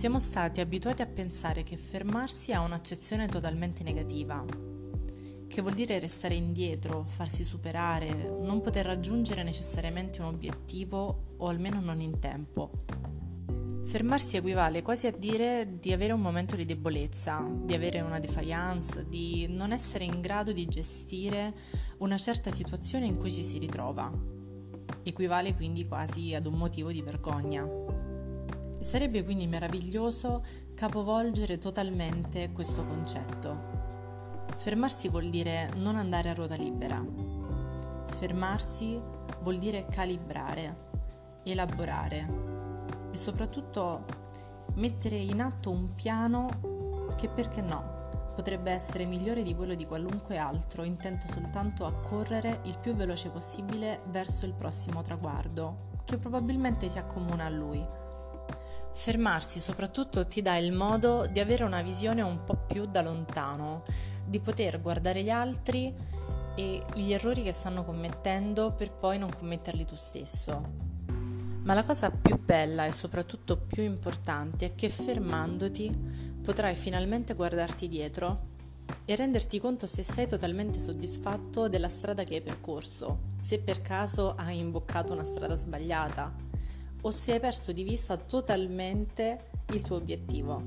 [0.00, 4.42] Siamo stati abituati a pensare che fermarsi ha un'accezione totalmente negativa,
[5.46, 8.08] che vuol dire restare indietro, farsi superare,
[8.40, 12.70] non poter raggiungere necessariamente un obiettivo o almeno non in tempo.
[13.84, 19.06] Fermarsi equivale quasi a dire di avere un momento di debolezza, di avere una defiance,
[19.06, 21.52] di non essere in grado di gestire
[21.98, 24.10] una certa situazione in cui ci si ritrova.
[25.02, 28.09] Equivale quindi quasi ad un motivo di vergogna.
[28.80, 30.42] Sarebbe quindi meraviglioso
[30.74, 33.78] capovolgere totalmente questo concetto.
[34.56, 36.98] Fermarsi vuol dire non andare a ruota libera.
[38.06, 38.98] Fermarsi
[39.42, 40.88] vuol dire calibrare,
[41.44, 42.48] elaborare
[43.12, 44.06] e soprattutto
[44.74, 50.38] mettere in atto un piano che perché no potrebbe essere migliore di quello di qualunque
[50.38, 56.88] altro, intento soltanto a correre il più veloce possibile verso il prossimo traguardo, che probabilmente
[56.88, 57.86] si accomuna a lui.
[58.92, 63.84] Fermarsi soprattutto ti dà il modo di avere una visione un po' più da lontano,
[64.26, 65.94] di poter guardare gli altri
[66.54, 70.88] e gli errori che stanno commettendo per poi non commetterli tu stesso.
[71.62, 77.86] Ma la cosa più bella e soprattutto più importante è che fermandoti potrai finalmente guardarti
[77.86, 78.48] dietro
[79.04, 84.34] e renderti conto se sei totalmente soddisfatto della strada che hai percorso, se per caso
[84.36, 86.48] hai imboccato una strada sbagliata
[87.02, 90.62] o se hai perso di vista totalmente il tuo obiettivo.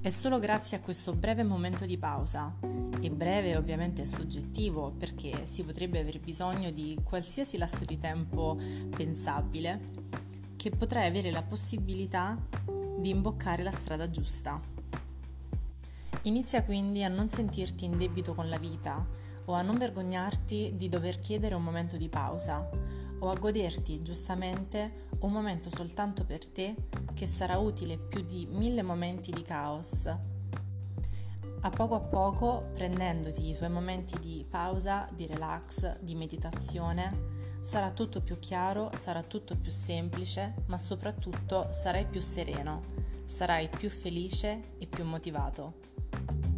[0.00, 2.54] È solo grazie a questo breve momento di pausa,
[3.00, 8.58] e breve ovviamente è soggettivo perché si potrebbe aver bisogno di qualsiasi lasso di tempo
[8.94, 9.80] pensabile,
[10.56, 12.38] che potrai avere la possibilità
[12.98, 14.60] di imboccare la strada giusta.
[16.22, 19.06] Inizia quindi a non sentirti in debito con la vita
[19.46, 22.66] o a non vergognarti di dover chiedere un momento di pausa
[23.18, 26.74] o a goderti giustamente un momento soltanto per te
[27.14, 30.06] che sarà utile più di mille momenti di caos.
[31.60, 37.90] A poco a poco, prendendoti i tuoi momenti di pausa, di relax, di meditazione, sarà
[37.90, 42.82] tutto più chiaro, sarà tutto più semplice, ma soprattutto sarai più sereno,
[43.24, 46.53] sarai più felice e più motivato.